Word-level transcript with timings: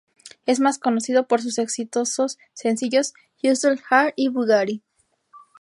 Es 0.47 0.59
más 0.59 0.79
conocido 0.79 1.27
por 1.27 1.43
sus 1.43 1.59
exitosos 1.59 2.39
sencillos 2.53 3.13
"Hustle 3.43 3.79
Hard" 3.87 4.13
y 4.15 4.29
"Bugatti". 4.29 4.81